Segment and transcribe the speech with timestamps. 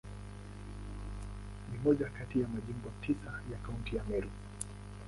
[1.71, 4.29] Ni moja kati ya Majimbo tisa ya Kaunti ya Meru.